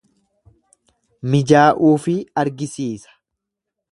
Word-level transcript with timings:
Mijaa'uufii 1.33 2.17
argisiisa. 2.45 3.17